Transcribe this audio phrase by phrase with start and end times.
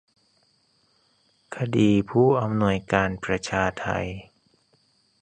[1.55, 3.87] คดีผู้อำนวยการประชาไท